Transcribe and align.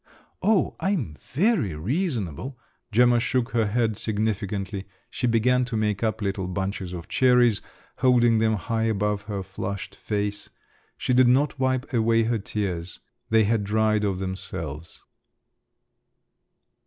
"Oh, 0.41 0.75
I'm 0.79 1.15
very 1.31 1.75
reasonable!" 1.75 2.57
Gemma 2.91 3.19
shook 3.19 3.51
her 3.51 3.67
head 3.67 3.99
significantly. 3.99 4.87
She 5.11 5.27
began 5.27 5.63
to 5.65 5.77
make 5.77 6.01
up 6.01 6.23
little 6.23 6.47
bunches 6.47 6.91
of 6.91 7.07
cherries, 7.07 7.61
holding 7.97 8.39
them 8.39 8.55
high 8.55 8.85
above 8.85 9.21
her 9.29 9.43
flushed 9.43 9.95
face. 9.95 10.49
She 10.97 11.13
did 11.13 11.27
not 11.27 11.59
wipe 11.59 11.93
away 11.93 12.23
her 12.23 12.39
tears; 12.39 12.99
they 13.29 13.43
had 13.43 13.63
dried 13.63 14.03
of 14.03 14.17
themselves. 14.17 15.03